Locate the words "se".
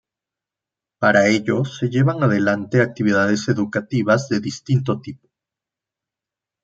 1.63-1.91